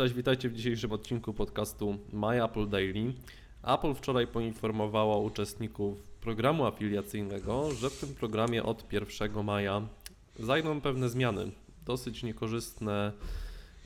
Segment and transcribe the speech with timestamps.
[0.00, 3.12] Cześć, witajcie w dzisiejszym odcinku podcastu My Apple Daily.
[3.62, 9.82] Apple wczoraj poinformowało uczestników programu afiliacyjnego, że w tym programie od 1 maja
[10.38, 11.50] zajdą pewne zmiany,
[11.86, 13.12] dosyć niekorzystne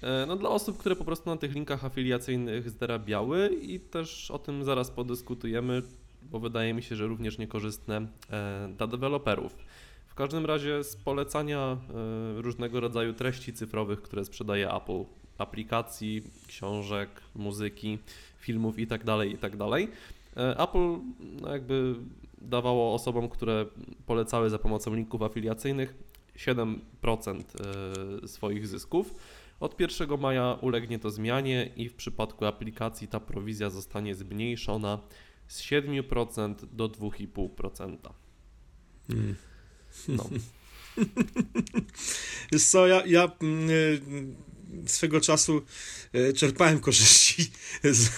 [0.02, 4.38] e, no, dla osób, które po prostu na tych linkach afiliacyjnych zarabiały i też o
[4.38, 5.82] tym zaraz podyskutujemy,
[6.22, 9.56] bo wydaje mi się, że również niekorzystne e, dla deweloperów.
[10.06, 11.58] W każdym razie z polecania
[12.38, 15.04] e, różnego rodzaju treści cyfrowych, które sprzedaje Apple,
[15.38, 17.98] aplikacji, książek, muzyki,
[18.38, 19.70] filmów itd., tak itd.
[19.70, 19.90] Tak
[20.36, 20.98] Apple
[21.40, 21.94] no jakby
[22.38, 23.66] dawało osobom, które
[24.06, 25.94] polecały za pomocą linków afiliacyjnych
[26.36, 27.42] 7%
[28.26, 29.14] swoich zysków.
[29.60, 34.98] Od 1 maja ulegnie to zmianie i w przypadku aplikacji ta prowizja zostanie zmniejszona
[35.48, 37.96] z 7% do 2,5%.
[39.08, 39.34] Hmm.
[40.08, 40.28] No.
[42.52, 44.36] Wiesz co, ja, ja mm,
[44.86, 45.62] swego czasu
[46.14, 47.50] y, czerpałem korzyści
[47.84, 48.10] z,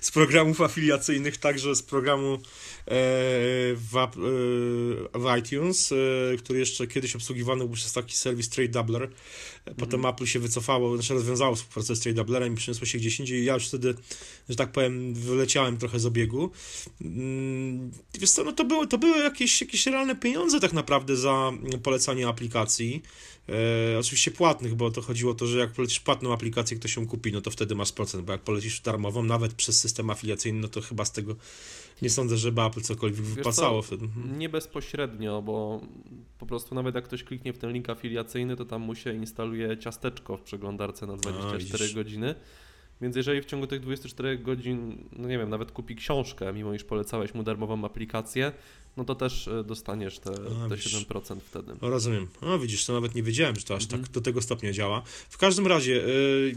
[0.00, 2.38] z programów afiliacyjnych, także z programu
[2.90, 2.92] E,
[3.74, 5.96] w, e, w iTunes, e,
[6.36, 9.10] który jeszcze kiedyś obsługiwany był przez taki serwis Trade Doubler.
[9.64, 10.14] Potem mm.
[10.14, 13.44] Apple się wycofało, znaczy rozwiązało współpracę z Trade Doublerem i przeniosło się gdzieś indziej.
[13.44, 13.94] Ja już wtedy,
[14.48, 16.50] że tak powiem, wyleciałem trochę z obiegu.
[17.00, 21.52] Mm, wiesz co, no to były, to były jakieś, jakieś realne pieniądze tak naprawdę za
[21.82, 23.02] polecanie aplikacji.
[23.94, 27.06] E, oczywiście płatnych, bo to chodziło o to, że jak polecisz płatną aplikację, ktoś ją
[27.06, 30.68] kupi, no to wtedy masz procent, bo jak polecisz darmową, nawet przez system afiliacyjny, no
[30.68, 31.36] to chyba z tego
[32.02, 33.82] nie sądzę, żeby Apple cokolwiek Wiesz wypłacało.
[33.82, 33.94] Co?
[33.94, 34.38] Mhm.
[34.38, 35.80] Nie bezpośrednio, bo
[36.38, 39.78] po prostu nawet jak ktoś kliknie w ten link afiliacyjny, to tam mu się instaluje
[39.78, 42.34] ciasteczko w przeglądarce na 24 A, godziny.
[43.00, 46.84] Więc jeżeli w ciągu tych 24 godzin, no nie wiem, nawet kupi książkę, mimo iż
[46.84, 48.52] polecałeś mu darmową aplikację,
[48.96, 51.72] no to też e, dostaniesz te, A, te 7% wtedy.
[51.80, 52.26] Rozumiem.
[52.42, 54.02] No widzisz, to nawet nie wiedziałem, że to aż mhm.
[54.02, 55.02] tak do tego stopnia działa.
[55.28, 56.54] W każdym razie, yy,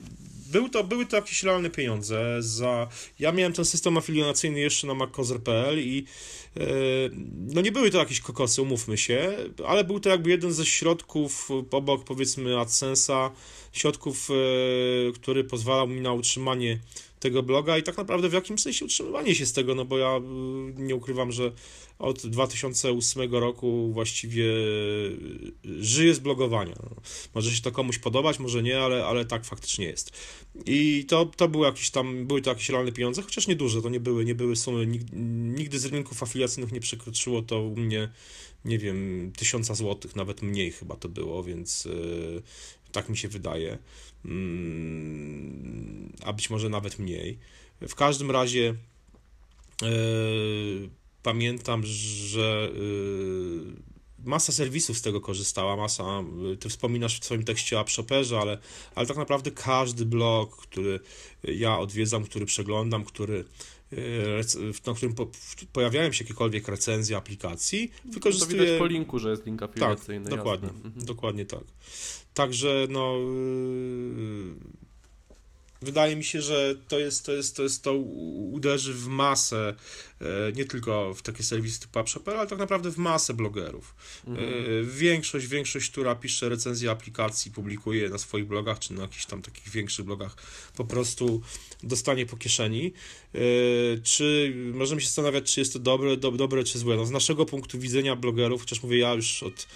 [0.53, 2.87] był to, były to jakieś realne pieniądze za...
[3.19, 6.05] Ja miałem ten system afiliacyjny jeszcze na maccozer.pl i
[6.55, 6.65] yy,
[7.53, 9.37] no nie były to jakieś kokosy, umówmy się,
[9.67, 13.29] ale był to jakby jeden ze środków obok powiedzmy AdSense'a,
[13.71, 16.79] środków, yy, który pozwalał mi na utrzymanie
[17.23, 20.21] tego bloga i tak naprawdę w jakimś sensie utrzymywanie się z tego, no bo ja
[20.75, 21.51] nie ukrywam, że
[21.99, 24.45] od 2008 roku właściwie
[25.79, 26.75] żyję z blogowania.
[27.35, 30.11] Może się to komuś podobać, może nie, ale, ale tak faktycznie jest.
[30.65, 33.99] I to, to były jakieś tam, były to jakieś realne pieniądze, chociaż nieduże, to nie
[33.99, 34.87] były, nie były sumy,
[35.57, 38.09] nigdy z rynków afiliacyjnych nie przekroczyło to u mnie,
[38.65, 42.43] nie wiem, tysiąca złotych, nawet mniej chyba to było, więc yy,
[42.93, 43.77] tak mi się wydaje,
[44.25, 44.31] yy,
[46.23, 47.39] a być może nawet mniej.
[47.81, 48.75] W każdym razie
[49.81, 50.89] yy,
[51.23, 53.93] pamiętam, że y,
[54.23, 56.23] masa serwisów z tego korzystała, masa,
[56.53, 58.57] y, ty wspominasz w swoim tekście o AppShopperze, ale,
[58.95, 60.99] ale tak naprawdę każdy blog, który
[61.43, 63.45] ja odwiedzam, który przeglądam, który
[64.87, 65.27] na którym po,
[65.73, 68.57] pojawiają się jakiekolwiek recenzje aplikacji, wykorzystuje...
[68.57, 70.29] To widać po linku, że jest link afiliacyjny.
[70.29, 71.05] Tak, dokładnie, mhm.
[71.05, 71.63] dokładnie tak.
[72.33, 73.17] Także no
[75.83, 79.73] wydaje mi się, że to jest, to jest, to jest to uderzy w masę, e,
[80.55, 83.95] nie tylko w takie serwisy typu AppShopper, ale tak naprawdę w masę blogerów.
[84.27, 84.49] Mhm.
[84.49, 89.41] E, większość, większość, która pisze recenzje aplikacji, publikuje na swoich blogach, czy na jakichś tam
[89.41, 90.35] takich większych blogach,
[90.75, 91.41] po prostu
[91.83, 92.93] dostanie po kieszeni.
[93.35, 93.39] E,
[94.03, 96.95] czy możemy się zastanawiać, czy jest to dobre, do, dobre czy złe?
[96.95, 99.67] No, z naszego punktu widzenia blogerów, chociaż mówię ja już od,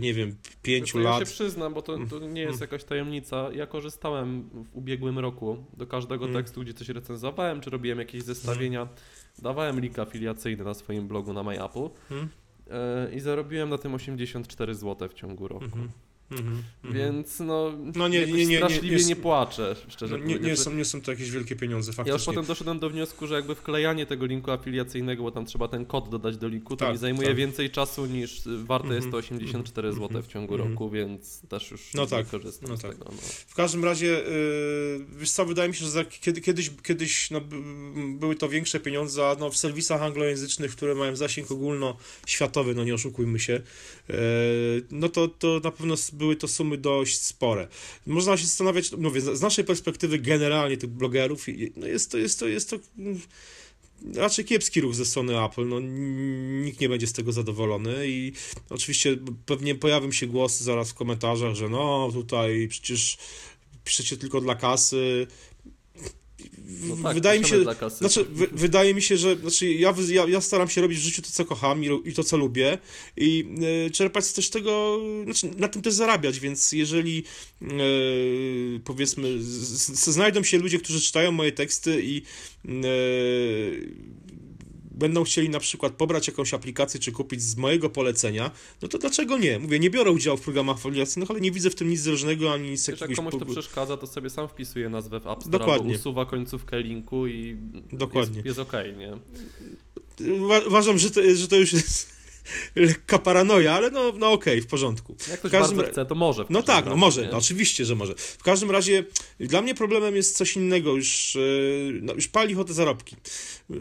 [0.00, 1.20] nie wiem, pięciu to lat.
[1.20, 2.60] Ja się przyznam, bo to, to nie jest mm.
[2.60, 3.50] jakaś tajemnica.
[3.52, 6.42] Ja korzystałem w ubiegłym roku do każdego hmm.
[6.42, 8.96] tekstu, gdzie coś recenzowałem, czy robiłem jakieś zestawienia, hmm.
[9.38, 12.28] Dawałem link afiliacyjny na swoim blogu na MyApple hmm.
[13.12, 15.64] i zarobiłem na tym 84 zł w ciągu roku.
[15.64, 15.90] Mhm.
[16.38, 16.94] Mhm, mhm.
[16.94, 20.72] Więc no, no nie, nie, nie, straszliwie nie, nie, płaczę, szczerze no, nie, nie, są,
[20.72, 22.10] nie są to jakieś wielkie pieniądze faktycznie.
[22.10, 25.68] Ja już potem doszedłem do wniosku, że jakby wklejanie tego linku afiliacyjnego, bo tam trzeba
[25.68, 27.36] ten kod dodać do linku, to tak, mi zajmuje tak.
[27.36, 29.00] więcej czasu niż warte mm -hmm.
[29.00, 30.08] jest to 84 mm -hmm.
[30.08, 32.98] zł w ciągu roku, więc też już no tak, korzystam no tak.
[32.98, 33.06] No.
[33.46, 37.40] W każdym razie, yy, wiesz co, wydaje mi się, że kiedyś, kiedyś no,
[38.14, 42.94] były to większe pieniądze, a no, w serwisach anglojęzycznych, które mają zasięg ogólnoświatowy, no nie
[42.94, 43.52] oszukujmy się,
[44.08, 44.16] yy,
[44.90, 47.68] no to, to na pewno były to sumy dość spore.
[48.06, 51.46] Można się zastanawiać, mówię, z naszej perspektywy generalnie tych blogerów,
[51.76, 53.20] no jest to, jest to, jest to mm,
[54.14, 55.80] raczej kiepski ruch ze strony Apple, no
[56.64, 58.32] nikt nie będzie z tego zadowolony i
[58.70, 59.16] oczywiście
[59.46, 63.18] pewnie pojawią się głosy zaraz w komentarzach, że no tutaj przecież
[63.84, 65.26] piszecie tylko dla kasy,
[66.88, 67.64] No tak, wydaje mi się,
[67.98, 71.22] znaczy, wy, wydaje mi się, że znaczy ja, ja, ja staram się robić w życiu
[71.22, 72.78] to, co kocham i, i to, co lubię
[73.16, 73.44] i
[73.86, 77.24] e, czerpać też tego, znaczy na tym też zarabiać, więc jeżeli
[77.62, 77.66] e,
[78.84, 82.22] powiedzmy z, z, znajdą się ludzie, którzy czytają moje teksty i
[82.64, 82.70] e,
[84.94, 88.50] będą chcieli na przykład pobrać jakąś aplikację czy kupić z mojego polecenia,
[88.82, 89.58] no to dlaczego nie?
[89.58, 92.70] Mówię, nie biorę udziału w programach afiliacyjnych, ale nie widzę w tym nic zależnego ani
[92.70, 93.16] nic Wiesz, jak jakiegoś...
[93.32, 95.94] komuś to przeszkadza, to sobie sam wpisuje nazwę w App Store Dokładnie.
[95.94, 97.56] usuwa końcówkę linku i
[97.92, 98.34] Dokładnie.
[98.36, 99.12] jest, jest okej, nie?
[100.20, 102.21] Uwa- Uważam, że to, że to już jest
[102.76, 105.16] lekka paranoja, ale no, no okej, w porządku.
[105.30, 106.44] Jak ktoś W każdym bardzo chce, to może.
[106.50, 107.28] No tak, no razie, może, nie?
[107.28, 108.14] no oczywiście, że może.
[108.16, 109.04] W każdym razie
[109.40, 113.16] dla mnie problemem jest coś innego, już, yy, no, już pali o te zarobki.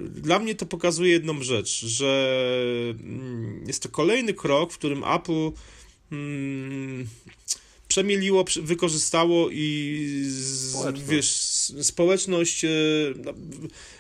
[0.10, 2.36] Dla mnie to pokazuje jedną rzecz, że
[3.00, 5.52] mm, jest to kolejny krok, w którym Apple
[6.12, 7.08] mm,
[7.92, 11.08] przemieliło, wykorzystało i z, Społeczność.
[11.10, 11.28] wiesz,
[11.82, 12.70] społeczność e,
[13.26, 13.34] no,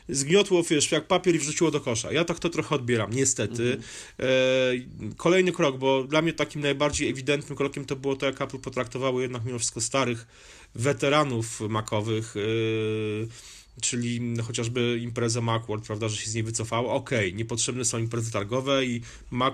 [0.09, 2.11] zgniotło, wiesz, jak papier i wrzuciło do kosza.
[2.11, 3.77] Ja tak to trochę odbieram, niestety.
[4.19, 4.25] E,
[5.17, 9.21] kolejny krok, bo dla mnie takim najbardziej ewidentnym krokiem to było to, jak Apple potraktowało
[9.21, 10.27] jednak mimo wszystko starych
[10.75, 12.41] weteranów makowych, e,
[13.81, 16.93] czyli chociażby imprezę Macworld, prawda, że się z niej wycofało.
[16.93, 19.01] Okej, niepotrzebne są imprezy targowe i
[19.31, 19.53] Mac,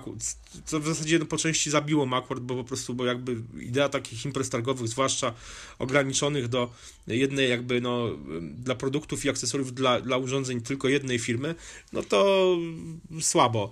[0.64, 4.24] co w zasadzie no, po części zabiło Macworld, bo po prostu, bo jakby idea takich
[4.24, 5.34] imprez targowych, zwłaszcza
[5.78, 6.70] ograniczonych do
[7.06, 8.08] jednej jakby, no,
[8.40, 11.54] dla produktów i akcesoriów dla, dla urządzeń tylko jednej firmy,
[11.92, 12.48] no to
[13.20, 13.70] słabo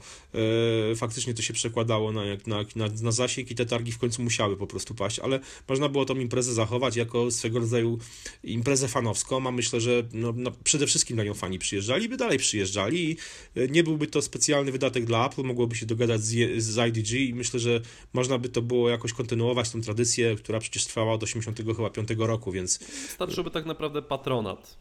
[0.93, 4.23] e, faktycznie to się przekładało na, na, na, na zasięg i te targi w końcu
[4.23, 7.99] musiały po prostu paść, ale można było tą imprezę zachować jako swego rodzaju
[8.45, 12.39] imprezę fanowską, a myślę, że no, no, przede wszystkim na nią fani przyjeżdżali, by dalej
[12.39, 13.17] przyjeżdżali i
[13.57, 17.35] e, nie byłby to specjalny wydatek dla Apple, mogłoby się dogadać z, z IDG i
[17.35, 17.81] myślę, że
[18.13, 22.79] można by to było jakoś kontynuować tą tradycję, która przecież trwała od 85 roku, więc
[23.09, 24.79] Starczyłby tak naprawdę patronat.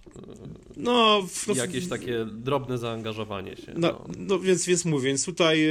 [0.78, 1.22] no...
[1.30, 3.74] w- no i jakieś takie drobne zaangażowanie się.
[3.78, 4.06] No, No.
[4.18, 5.70] no więc, więc mówię, więc tutaj e,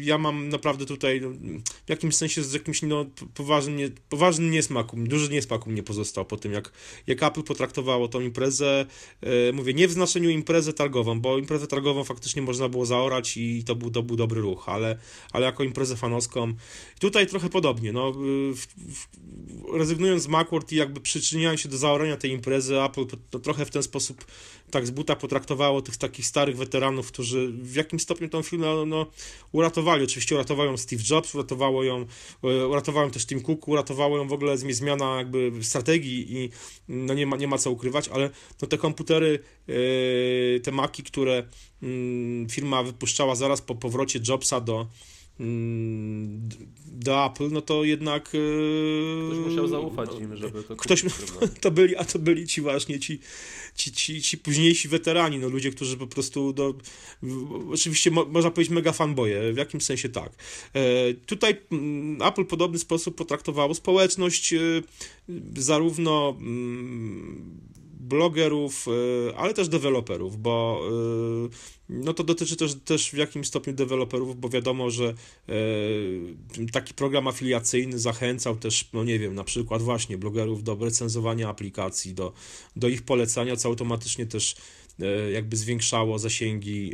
[0.00, 1.28] ja mam naprawdę tutaj no,
[1.86, 6.24] w jakimś sensie z jakimś no, poważnym, nie, poważnym niesmaku, duży niesmak u mnie pozostał
[6.24, 6.72] po tym, jak,
[7.06, 8.47] jak Apple potraktowało tą imprezę.
[9.22, 13.64] E, mówię, nie w znaczeniu imprezę targową, bo imprezę targową faktycznie można było zaorać i
[13.64, 14.98] to był, to był dobry ruch, ale,
[15.32, 16.54] ale jako imprezę fanowską.
[17.00, 19.06] Tutaj trochę podobnie, no, w, w,
[19.72, 23.70] rezygnując z Macworld i jakby przyczyniając się do zaorania tej imprezy, Apple to, trochę w
[23.70, 24.24] ten sposób
[24.70, 28.86] tak z buta potraktowało tych takich starych weteranów, którzy w jakimś stopniu tą firmę no,
[28.86, 29.06] no,
[29.52, 30.04] uratowali.
[30.04, 32.06] Oczywiście uratował ją Steve Jobs, uratowało ją,
[32.44, 36.50] e, uratował ją też Tim Cook, uratowało ją w ogóle zmi- zmiana jakby strategii i
[36.88, 38.30] no nie ma, nie ma co ukrywać, ale
[38.62, 39.38] no, te komputery,
[39.68, 41.42] e, te Maki, które
[41.82, 44.86] mm, firma wypuszczała zaraz po powrocie Jobsa do
[45.40, 46.48] mm,
[46.86, 48.38] do Apple, no to jednak e,
[49.26, 51.04] Ktoś musiał zaufać im, żeby to ktoś-
[51.60, 53.20] to byli, a to byli ci właśnie ci,
[53.74, 56.74] ci, ci, ci późniejsi weterani, no ludzie, którzy po prostu, do,
[57.72, 60.32] oczywiście mo, można powiedzieć mega fanboye, w jakimś sensie tak.
[60.74, 64.58] E, tutaj mm, Apple w podobny sposób potraktowało społeczność, e,
[65.56, 66.36] zarówno
[68.00, 70.80] blogerów, e, ale też deweloperów, bo
[71.46, 71.48] e,
[71.88, 75.14] no to dotyczy też, też w jakimś stopniu deweloperów, bo wiadomo, że
[75.48, 75.52] e,
[76.72, 82.14] taki program afiliacyjny zachęcał też, no nie wiem, na przykład właśnie blogerów do recenzowania aplikacji,
[82.14, 82.32] do,
[82.76, 84.56] do ich polecania, co automatycznie też
[85.32, 86.92] jakby zwiększało zasięgi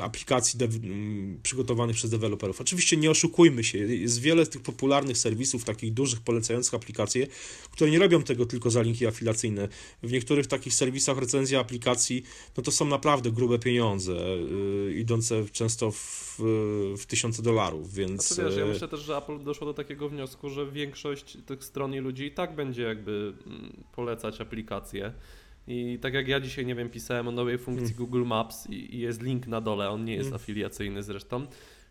[0.00, 2.60] aplikacji dew, m, przygotowanych przez deweloperów.
[2.60, 7.26] Oczywiście nie oszukujmy się, jest wiele tych popularnych serwisów, takich dużych polecających aplikacje,
[7.70, 9.68] które nie robią tego tylko za linki afiliacyjne.
[10.02, 12.22] W niektórych takich serwisach recenzja aplikacji,
[12.56, 14.12] no to są naprawdę grube pieniądze,
[14.88, 16.36] y, idące często w,
[16.98, 18.28] w tysiące dolarów, więc...
[18.28, 21.64] Znaczy, wiesz, ja e, myślę też, że Apple doszło do takiego wniosku, że większość tych
[21.64, 25.12] stron i ludzi i tak będzie jakby mm, polecać aplikacje.
[25.72, 27.96] I tak jak ja dzisiaj, nie wiem, pisałem o nowej funkcji Mm.
[27.96, 30.36] Google Maps i, i jest link na dole, on nie jest Mm.
[30.36, 31.46] afiliacyjny zresztą,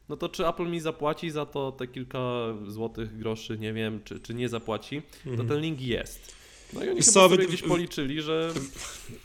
[0.10, 2.20] no to czy Apple mi zapłaci za to te kilka
[2.68, 5.50] złotych groszy, nie wiem, czy, czy nie zapłaci, to mhm.
[5.50, 6.40] ten link jest.
[6.74, 8.54] No i oni Wiesz co, sobie wy- gdzieś policzyli, że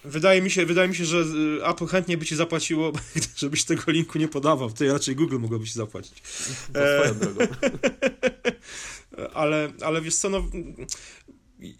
[0.04, 2.92] Wydaje mi się, wydaje mi się, że y, Apple chętnie by ci zapłaciło,
[3.36, 4.70] żebyś tego linku nie podawał.
[4.70, 6.22] To raczej Google mogłoby ci zapłacić.
[6.72, 7.54] to E, swoją drogą.
[9.34, 10.42] Ale, ale wiesz co, no,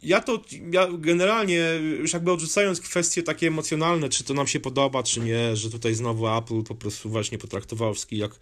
[0.03, 5.03] ja to, ja generalnie, już jakby odrzucając kwestie takie emocjonalne, czy to nam się podoba,
[5.03, 8.39] czy nie, że tutaj znowu Apple po prostu właśnie potraktował wszystkich jak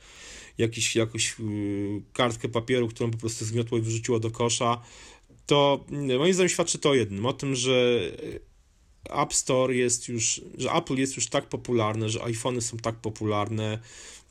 [0.58, 4.82] jakiś, jakąś yy, kartkę papieru, którą po prostu zgniotło i wyrzuciło do kosza,
[5.46, 8.00] to mm, moim zdaniem świadczy to o jednym, o tym, że
[9.10, 13.78] App Store jest już, że Apple jest już tak popularne, że iPhony są tak popularne,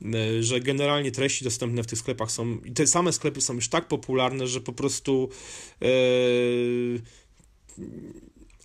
[0.06, 3.70] e, że generalnie treści dostępne w tych sklepach są, i te same sklepy są już
[3.70, 5.30] tak popularne, że po prostu
[5.82, 5.86] e,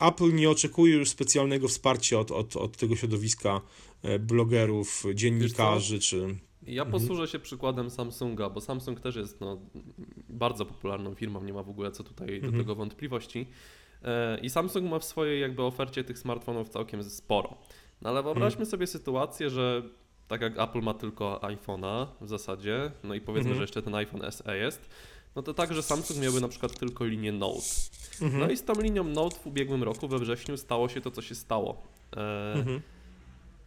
[0.01, 3.61] Apple nie oczekuje już specjalnego wsparcia od, od, od tego środowiska
[4.03, 6.37] e, blogerów, dziennikarzy czy.
[6.67, 7.01] Ja Mhm.
[7.01, 9.61] posłużę się przykładem Samsunga, bo Samsung też jest no,
[10.29, 12.57] bardzo popularną firmą, nie ma w ogóle co tutaj do Mhm.
[12.57, 13.47] tego wątpliwości.
[14.07, 17.57] E, I Samsung ma w swojej jakby ofercie tych smartfonów całkiem sporo.
[18.03, 18.67] No ale wyobraźmy Mhm.
[18.71, 19.83] sobie sytuację, że
[20.29, 23.57] tak jak Apple ma tylko iPhone'a w zasadzie, no i powiedzmy, Mhm.
[23.57, 24.91] że jeszcze ten iPhone SE jest,
[25.37, 27.61] no to tak, że Samsung miałby na przykład tylko linię Note.
[28.23, 28.41] Mhm.
[28.41, 31.23] No i z tą linią Note w ubiegłym roku, we wrześniu, stało się to, co
[31.23, 31.83] się stało.
[32.17, 32.81] E, Mhm.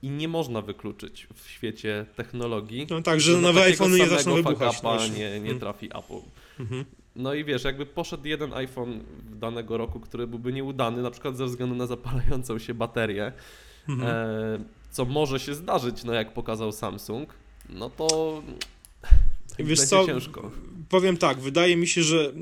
[0.01, 4.81] I nie można wykluczyć w świecie technologii, No tak, że nowe iPhony nie zaczną wybuchać.
[4.83, 5.07] no.
[5.07, 5.59] nie, nie Mhm.
[5.59, 6.21] trafi Apple.
[6.59, 6.85] Mhm.
[7.15, 8.99] No i wiesz, jakby poszedł jeden iPhone
[9.29, 13.33] danego roku, który byłby nieudany, na przykład ze względu na zapalającą się baterię,
[13.89, 14.09] Mhm.
[14.09, 14.59] e,
[14.91, 17.33] co może się zdarzyć, no jak pokazał Samsung,
[17.69, 18.41] no to
[19.59, 20.51] Wiesz co, ciężko.
[20.89, 22.33] Powiem tak, wydaje mi się, że,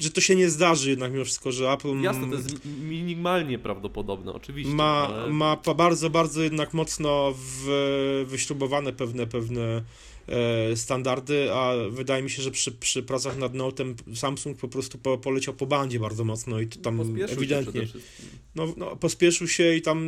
[0.00, 4.32] że to się nie zdarzy jednak mimo wszystko, że Apple Jasne, to jest minimalnie prawdopodobne,
[4.32, 9.82] oczywiście, ma, ale ma bardzo, bardzo jednak mocno w, wyśrubowane pewne, pewne
[10.74, 15.18] standardy, a wydaje mi się, że przy, przy pracach nad Note'em Samsung po prostu po,
[15.18, 17.86] poleciał po bandzie bardzo mocno i to tam pospieszył się ewidentnie
[18.54, 19.98] no, no, pospieszył się i tam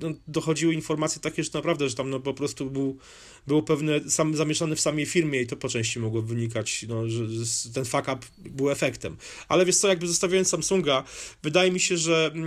[0.00, 2.98] no, dochodziły informacje takie, że naprawdę, że tam no, po prostu był,
[3.46, 7.28] było pewne sam, zamieszane w samej firmie i to po części mogło wynikać, no, że,
[7.28, 9.16] że ten fuck up był efektem.
[9.48, 11.04] Ale wiesz co, jakby zostawiając Samsunga,
[11.42, 12.38] wydaje mi się, że e,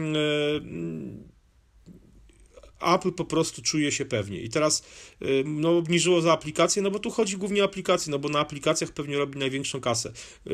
[2.95, 4.41] Apple po prostu czuje się pewnie.
[4.41, 4.83] I teraz
[5.45, 8.91] no, obniżyło za aplikację, no bo tu chodzi głównie o aplikacje, no bo na aplikacjach
[8.91, 10.11] pewnie robi największą kasę.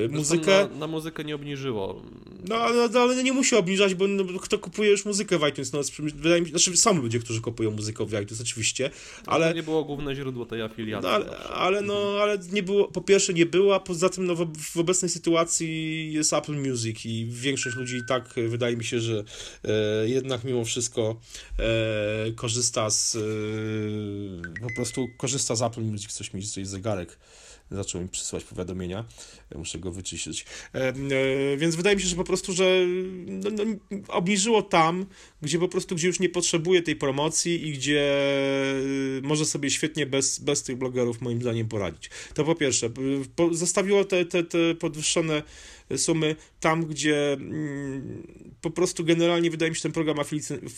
[0.09, 2.01] Muzykę, Na, na muzykę nie obniżyło.
[2.49, 5.73] no, ale, no, ale nie musi obniżać, bo no, kto kupuje już muzykę w iTunes?
[5.73, 8.89] No, wydaje mi się, znaczy są ludzie, którzy kupują muzykę w iTunes, oczywiście,
[9.25, 11.09] Ale to nie było główne źródło tej afiliacji.
[11.09, 14.35] no, ale, ale, no, ale nie było, po pierwsze nie było, a poza tym no,
[14.35, 18.83] w, w obecnej sytuacji jest Apple Music i większość ludzi i tak e, wydaje mi
[18.83, 19.23] się, że
[19.63, 21.19] e, jednak mimo wszystko
[21.59, 23.19] e, korzysta z e,
[24.61, 27.17] po prostu korzysta z Apple Music, coś mi tutaj zegarek
[27.71, 29.05] zaczął mi przysyłać powiadomienia,
[29.55, 30.45] muszę go wyczyścić.
[30.75, 30.93] E, e,
[31.57, 32.85] więc wydaje mi się, że po prostu, że
[33.25, 33.63] no, no,
[34.07, 35.05] obniżyło tam,
[35.41, 38.03] gdzie po prostu, gdzie już nie potrzebuje tej promocji i gdzie
[39.17, 42.09] y, może sobie świetnie bez, bez tych blogerów moim zdaniem poradzić.
[42.33, 42.89] To po pierwsze,
[43.35, 45.43] po, zostawiło te, te, te podwyższone
[45.97, 48.23] sumy tam, gdzie mm,
[48.61, 50.17] po prostu generalnie wydaje mi się, że ten program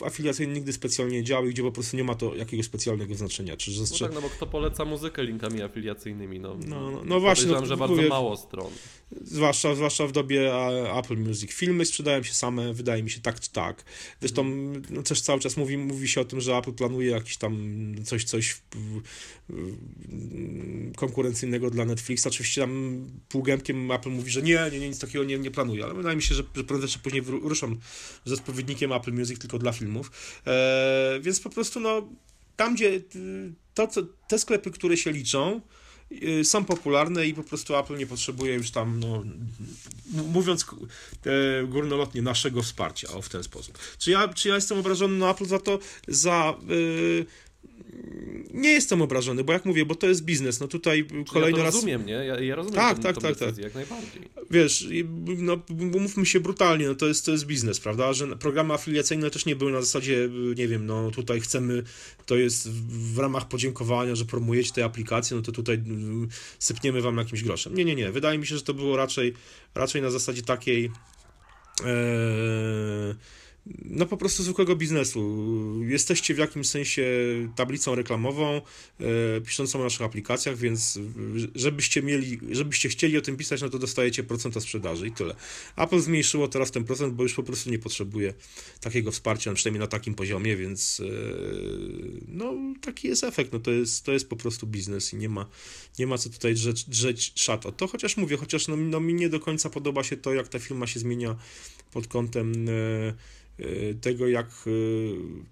[0.06, 3.58] afiliacyjny, nigdy specjalnie nie działał i gdzie po prostu nie ma to jakiegoś specjalnego znaczenia.
[3.58, 6.40] Czy, No że, tak, no bo kto poleca muzykę linkami afiliacyjnymi?
[6.40, 8.72] No, No, no, no właśnie, no, że bardzo mówię- mało stron.
[9.22, 10.54] Zwłaszcza, zwłaszcza w dobie
[11.00, 11.52] Apple Music.
[11.52, 13.84] Filmy sprzedają się same, wydaje mi się, tak czy tak.
[14.20, 14.44] Zresztą
[14.90, 17.58] no, też cały czas mówi, mówi się o tym, że Apple planuje jakiś tam
[18.06, 18.62] coś, coś
[20.96, 22.28] konkurencyjnego dla Netflixa.
[22.28, 25.94] Oczywiście tam półgębkiem Apple mówi, że nie, nie, nie nic takiego nie, nie planuje, ale
[25.94, 27.76] wydaje mi się, że, że prędzej czy później ruszą
[28.26, 30.12] ze spowiednikiem Apple Music tylko dla filmów.
[30.48, 32.08] E, więc po prostu no,
[32.56, 33.04] tam, gdzie y,
[33.74, 35.62] to, co, te sklepy, które się liczą,
[36.12, 39.24] y, są popularne i po prostu Apple nie potrzebuje już tam, no,
[40.14, 40.66] mówiąc
[41.26, 43.78] e, górnolotnie, naszego wsparcia, o w ten sposób.
[43.98, 46.56] Czy ja, czy ja jestem obrażony na Apple za to, za...
[46.72, 47.26] y,
[48.54, 51.74] nie jestem obrażony, bo jak mówię, bo to jest biznes, no tutaj kolejny ja raz...
[51.74, 52.14] rozumiem, nie?
[52.14, 53.58] Ja, ja rozumiem Tak, tę, tak, tę tak, tak.
[53.58, 54.22] jak najbardziej.
[54.52, 54.88] Wiesz,
[55.38, 59.46] no, mówmy się brutalnie, no to jest, to jest biznes, prawda, że programy afiliacyjne też
[59.46, 61.84] nie były na zasadzie, nie wiem, no tutaj chcemy,
[62.26, 66.28] to jest w ramach podziękowania, że promujecie te aplikacje, no to tutaj mm,
[66.60, 67.76] sypniemy wam jakimś groszem.
[67.76, 69.34] Nie, nie, nie, wydaje mi się, że to było raczej,
[69.76, 70.92] raczej na zasadzie takiej
[71.86, 73.16] e,
[73.66, 75.44] no po prostu zwykłego biznesu.
[75.88, 77.04] Jesteście w jakimś sensie
[77.56, 78.62] tablicą reklamową,
[79.00, 81.00] e, piszącą o naszych aplikacjach, więc
[81.56, 85.36] żebyście mieli, żebyście chcieli o tym pisać, no to dostajecie procenta sprzedaży i tyle.
[85.78, 88.34] Apple zmniejszyło teraz ten procent, bo już po prostu nie potrzebuje
[88.82, 91.06] takiego wsparcia, przynajmniej na takim poziomie, więc e,
[92.28, 95.46] no taki jest efekt, no to jest, to jest po prostu biznes i nie ma,
[96.00, 99.14] nie ma co tutaj drzeć, drzeć szat o to, chociaż mówię, chociaż no, no mi
[99.14, 101.36] nie do końca podoba się to, jak ta firma się zmienia
[101.92, 103.14] pod kątem e,
[104.02, 104.70] tego, jak e,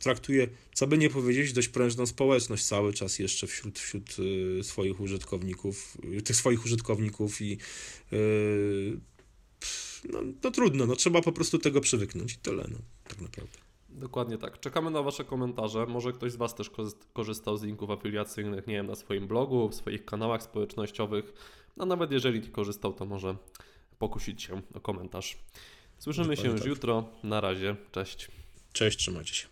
[0.03, 4.09] traktuje, co by nie powiedzieć, dość prężną społeczność cały czas jeszcze wśród, wśród
[4.59, 7.57] e, swoich użytkowników, tych swoich użytkowników i
[10.09, 12.77] no, no trudno, no trzeba po prostu tego przywyknąć i tyle, no,
[13.07, 13.57] tak naprawdę.
[13.89, 14.59] Dokładnie tak.
[14.59, 15.85] Czekamy na Wasze komentarze.
[15.85, 19.69] Może ktoś z Was też korzy- korzystał z linków afiliacyjnych, nie wiem, na swoim blogu,
[19.69, 21.33] w swoich kanałach społecznościowych.
[21.77, 23.35] No nawet jeżeli nie korzystał, to może
[23.99, 25.37] pokusić się o komentarz.
[26.01, 27.03] Słyszymy się już jutro.
[27.23, 27.75] Na razie.
[27.91, 28.27] Cześć.
[28.73, 29.50] Cześć, trzymajcie się.